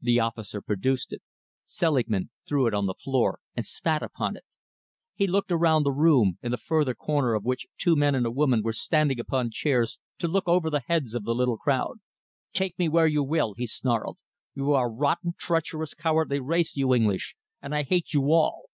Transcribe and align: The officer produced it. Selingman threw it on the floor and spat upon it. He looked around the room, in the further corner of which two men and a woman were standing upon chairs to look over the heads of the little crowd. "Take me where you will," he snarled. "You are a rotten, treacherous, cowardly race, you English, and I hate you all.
The 0.00 0.20
officer 0.20 0.62
produced 0.62 1.12
it. 1.12 1.22
Selingman 1.64 2.30
threw 2.46 2.68
it 2.68 2.72
on 2.74 2.86
the 2.86 2.94
floor 2.94 3.40
and 3.56 3.66
spat 3.66 4.00
upon 4.00 4.36
it. 4.36 4.44
He 5.16 5.26
looked 5.26 5.50
around 5.50 5.82
the 5.82 5.90
room, 5.90 6.38
in 6.40 6.52
the 6.52 6.56
further 6.56 6.94
corner 6.94 7.34
of 7.34 7.42
which 7.44 7.66
two 7.76 7.96
men 7.96 8.14
and 8.14 8.24
a 8.24 8.30
woman 8.30 8.62
were 8.62 8.72
standing 8.72 9.18
upon 9.18 9.50
chairs 9.50 9.98
to 10.18 10.28
look 10.28 10.46
over 10.46 10.70
the 10.70 10.84
heads 10.86 11.16
of 11.16 11.24
the 11.24 11.34
little 11.34 11.58
crowd. 11.58 11.98
"Take 12.52 12.78
me 12.78 12.88
where 12.88 13.08
you 13.08 13.24
will," 13.24 13.54
he 13.54 13.66
snarled. 13.66 14.20
"You 14.54 14.72
are 14.72 14.86
a 14.86 14.92
rotten, 14.92 15.34
treacherous, 15.36 15.94
cowardly 15.94 16.38
race, 16.38 16.76
you 16.76 16.94
English, 16.94 17.34
and 17.60 17.74
I 17.74 17.82
hate 17.82 18.14
you 18.14 18.30
all. 18.30 18.66